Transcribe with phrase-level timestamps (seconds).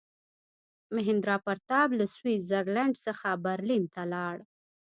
[0.95, 4.37] میهندراپراتاپ له سویس زرلینډ څخه برلین ته ولاړ.